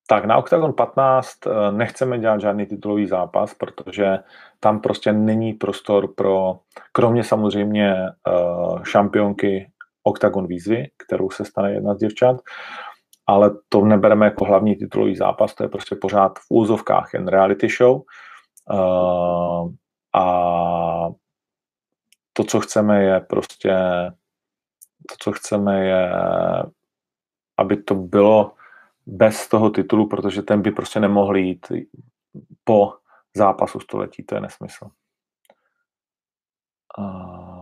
[0.06, 4.18] Tak na Octagon 15 eh, nechceme dělat žádný titulový zápas, protože
[4.60, 6.58] tam prostě není prostor pro,
[6.92, 7.94] kromě samozřejmě
[8.28, 9.70] uh, šampionky
[10.04, 12.36] Octagon výzvy, kterou se stane jedna z děvčat,
[13.26, 17.68] ale to nebereme jako hlavní titulový zápas, to je prostě pořád v úzovkách jen reality
[17.68, 18.02] show.
[18.70, 19.72] Uh,
[20.14, 20.24] a
[22.32, 23.76] to, co chceme, je prostě
[25.08, 26.12] to, co chceme, je,
[27.58, 28.54] aby to bylo
[29.06, 31.66] bez toho titulu, protože ten by prostě nemohl jít
[32.64, 32.94] po
[33.36, 34.90] zápasu století, to je nesmysl.
[36.98, 37.53] Uh,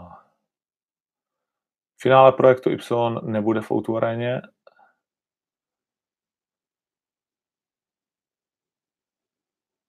[2.02, 4.40] finále projektu Y nebude v Outu aréně,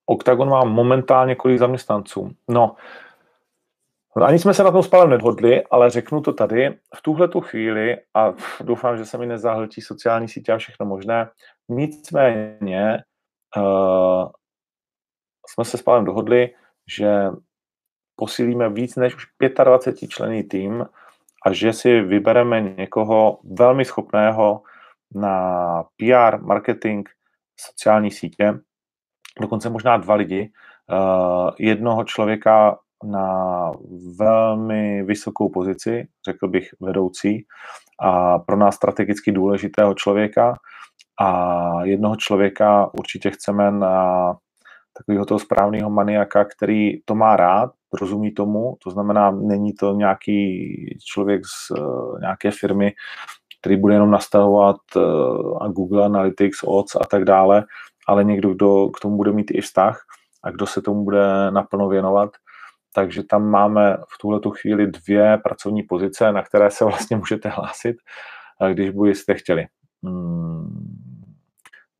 [0.05, 2.31] Octagon má momentálně kolik zaměstnanců?
[2.49, 2.75] No,
[4.21, 6.79] ani jsme se na tom spálem nedhodli, ale řeknu to tady.
[6.95, 11.29] V tuhle tu chvíli, a doufám, že se mi nezahltí sociální sítě a všechno možné,
[11.69, 13.03] nicméně
[13.57, 14.31] uh,
[15.47, 16.55] jsme se spálem dohodli,
[16.97, 17.29] že
[18.15, 19.25] posílíme víc než už
[19.63, 20.85] 25 člený tým
[21.45, 24.61] a že si vybereme někoho velmi schopného
[25.15, 27.09] na PR, marketing,
[27.59, 28.53] sociální sítě,
[29.41, 30.51] dokonce možná dva lidi,
[30.91, 33.71] uh, jednoho člověka na
[34.19, 37.45] velmi vysokou pozici, řekl bych vedoucí,
[37.99, 40.53] a pro nás strategicky důležitého člověka.
[41.21, 44.37] A jednoho člověka určitě chceme na
[44.97, 50.75] takového toho správného maniaka, který to má rád, rozumí tomu, to znamená, není to nějaký
[51.05, 52.93] člověk z uh, nějaké firmy,
[53.59, 57.65] který bude jenom nastavovat uh, Google Analytics, odds a tak dále,
[58.07, 60.01] ale někdo, kdo k tomu bude mít i vztah
[60.43, 62.29] a kdo se tomu bude naplno věnovat.
[62.95, 67.95] Takže tam máme v tuhle chvíli dvě pracovní pozice, na které se vlastně můžete hlásit,
[68.73, 69.65] když byste chtěli.
[70.03, 71.02] Hmm.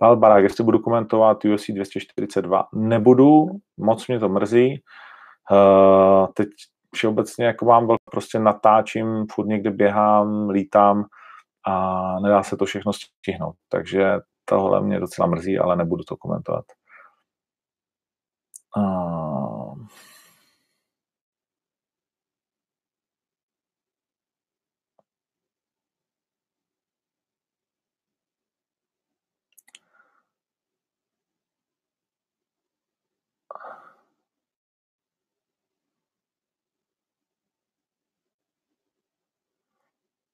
[0.04, 3.46] Pavel Barák, jestli budu komentovat UFC 242, nebudu,
[3.78, 4.84] moc mě to mrzí.
[5.52, 6.48] Uh, teď
[6.96, 11.06] všeobecně jako vám prostě natáčím, furt někde běhám, lítám
[11.68, 13.56] a nedá se to všechno stihnout.
[13.70, 16.66] Takže tohle mě docela mrzí, ale nebudu to komentovat.
[18.78, 19.33] Uh...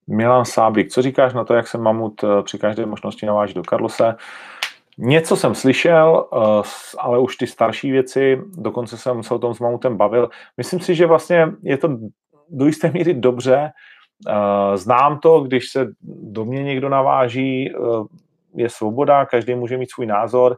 [0.10, 3.64] Milan Sábik, co říkáš na to, jak se Mamut eh, při každé možnosti naváží do
[3.64, 4.16] Karlose?
[4.98, 6.64] Něco jsem slyšel, eh,
[6.98, 10.30] ale už ty starší věci, dokonce jsem se o tom s Mamutem bavil.
[10.58, 11.98] Myslím si, že vlastně je to
[12.50, 13.72] do jisté míry dobře.
[14.28, 15.88] Eh, znám to, když se
[16.24, 17.74] do mě někdo naváží,
[18.56, 20.58] je svoboda, každý může mít svůj názor.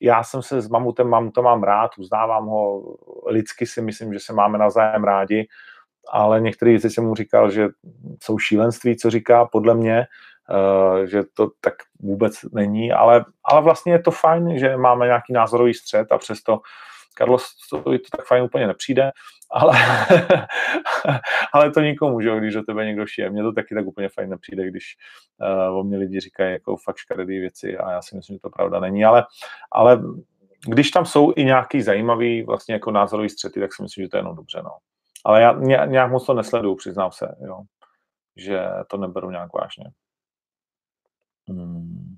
[0.00, 2.82] Já jsem se s Mamutem, mám to mám rád, uznávám ho,
[3.26, 5.48] lidsky si myslím, že se máme navzájem rádi
[6.12, 7.68] ale některé věci jsem mu říkal, že
[8.22, 10.06] jsou šílenství, co říká podle mě,
[10.50, 15.32] uh, že to tak vůbec není, ale, ale vlastně je to fajn, že máme nějaký
[15.32, 16.60] názorový střed a přesto
[17.18, 19.10] Carlos to, to tak fajn úplně nepřijde,
[19.50, 19.72] ale,
[21.52, 23.30] ale to nikomu, že když o tebe někdo šije.
[23.30, 24.84] Mně to taky tak úplně fajn nepřijde, když
[25.68, 28.50] uh, o mě lidi říkají jako fakt škaredý věci a já si myslím, že to
[28.50, 29.24] pravda není, ale,
[29.72, 30.00] ale
[30.66, 34.16] když tam jsou i nějaký zajímavý vlastně jako názorový střety, tak si myslím, že to
[34.16, 34.60] je jenom dobře.
[34.64, 34.70] No.
[35.26, 35.52] Ale já
[35.86, 37.62] nějak moc to nesleduju, přiznám se, jo.
[38.36, 39.84] že to neberu nějak vážně.
[41.48, 42.16] Hmm.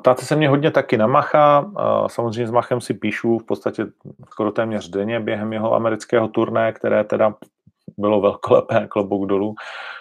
[0.00, 1.72] Ptáte se mě hodně taky na Macha.
[2.06, 3.86] Samozřejmě s Machem si píšu v podstatě
[4.30, 7.34] skoro téměř denně během jeho amerického turné, které teda
[7.96, 9.54] bylo velkolepé, klobouk dolů.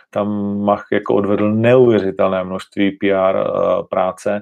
[0.09, 3.37] Tam Mach jako odvedl neuvěřitelné množství PR
[3.89, 4.41] práce,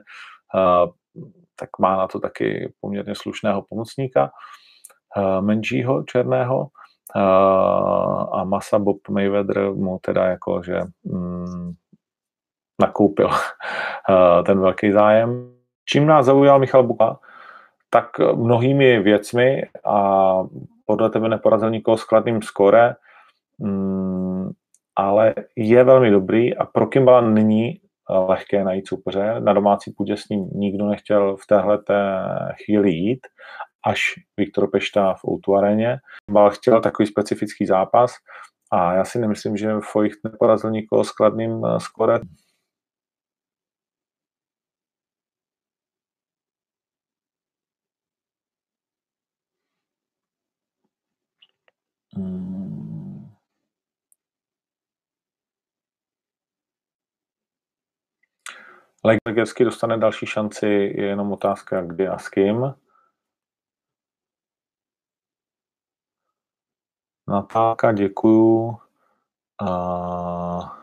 [1.56, 4.26] tak má na to taky poměrně slušného pomocníka.
[4.26, 4.64] Eh,
[5.41, 6.68] menšího černého
[8.32, 11.74] a Masa Bob Mayweather mu teda jako, že mm,
[12.82, 13.30] nakoupil
[14.45, 15.51] ten velký zájem.
[15.86, 17.20] Čím nás zaujal Michal Buka,
[17.89, 20.36] tak mnohými věcmi a
[20.86, 22.95] podle tebe neporazil nikoho s kladným skore,
[23.59, 24.49] mm,
[24.95, 29.36] ale je velmi dobrý a pro Kimbala není lehké najít soupeře.
[29.39, 31.80] Na domácí půdě s ním nikdo nechtěl v téhle
[32.66, 33.20] chvíli jít
[33.86, 35.98] až Viktor Pešta v Outu aréně.
[36.32, 38.16] Bal chtěl takový specifický zápas
[38.72, 42.20] a já si nemyslím, že Fojcht neporazil nikoho s kladným eh, skore.
[52.16, 53.30] Hmm.
[59.28, 62.74] Legersky dostane další šanci, je jenom otázka, kdy a s kým.
[67.36, 68.78] Natálka, děkuju.
[69.62, 70.78] A...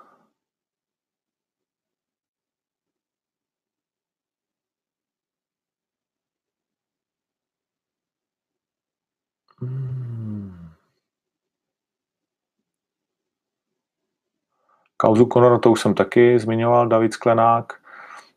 [14.96, 17.81] Kauzu Conora to už jsem taky zmiňoval, David Sklenák.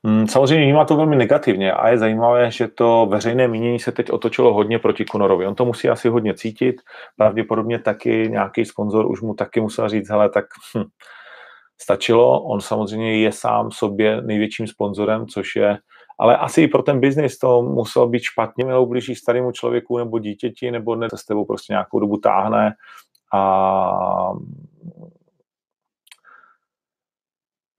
[0.06, 4.12] Mm, samozřejmě vnímá to velmi negativně a je zajímavé, že to veřejné mínění se teď
[4.12, 5.48] otočilo hodně proti Conorovi.
[5.48, 6.76] On to musí asi hodně cítit,
[7.18, 10.46] pravděpodobně taky nějaký sponzor už mu taky musel říct, hele, tak
[10.78, 10.84] hm,
[11.82, 12.44] stačilo.
[12.44, 15.78] On samozřejmě je sám sobě největším sponzorem, což je,
[16.20, 20.20] ale asi i pro ten biznis to muselo být špatně, nebo blíží starému člověku nebo
[20.20, 22.74] dítěti, nebo ne, se s tebou prostě nějakou dobu táhne
[23.34, 24.32] a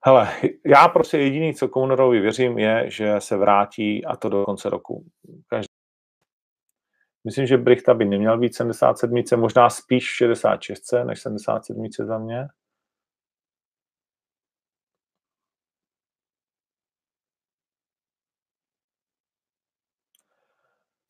[0.07, 0.27] Hele,
[0.65, 5.05] já prostě jediný, co Kounorovi věřím, je, že se vrátí a to do konce roku.
[5.47, 5.67] Každý.
[7.23, 12.47] Myslím, že Brichta by neměl být 77, možná spíš 66 než 77 za mě.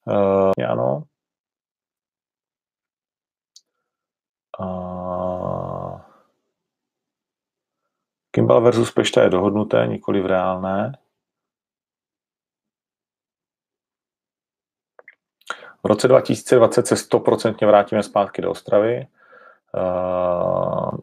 [0.05, 1.03] Uh, ano.
[4.59, 5.26] Uh,
[8.37, 10.97] Kimball versus Pešta je dohodnuté, nikoli v reálné.
[15.83, 19.07] V roce 2020 se 100% vrátíme zpátky do Ostravy.
[19.73, 20.97] Uh,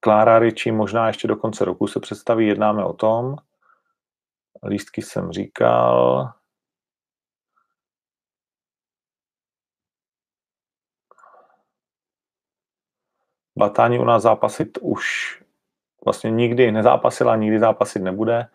[0.00, 3.36] Klára Riči možná ještě do konce roku se představí, jednáme o tom.
[4.66, 6.32] Lístky jsem říkal.
[13.58, 15.40] Batáni u nás zápasit už
[16.04, 18.46] vlastně nikdy nezápasila, nikdy zápasit nebude.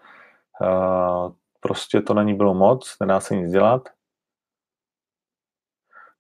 [0.62, 3.90] Eh, prostě to na ní bylo moc, nedá se nic dělat.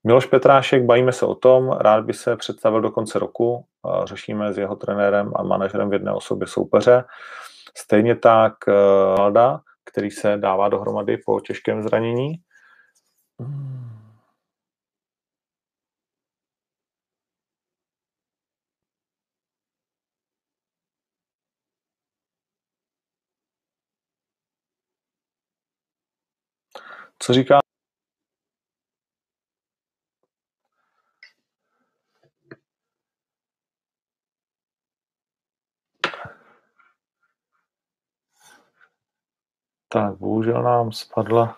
[0.03, 4.53] Miloš Petrášek, bavíme se o tom, rád by se představil do konce roku, eh, řešíme
[4.53, 7.03] s jeho trenérem a manažerem v jedné osobě soupeře.
[7.77, 12.33] Stejně tak eh, který se dává dohromady po těžkém zranění.
[27.19, 27.59] Co říká
[39.95, 41.57] Tak, bohužel nám spadla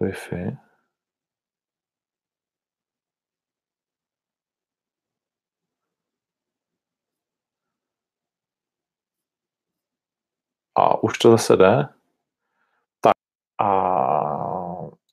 [0.00, 0.58] Wi-Fi.
[10.76, 12.03] A už to zase jde?
[13.58, 13.68] A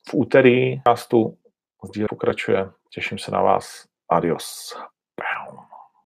[0.08, 1.38] v úterý castu
[1.84, 2.70] sdíl pokračuje.
[2.90, 3.84] Těším se na vás.
[4.08, 4.76] Adios.